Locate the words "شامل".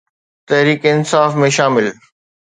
1.59-1.91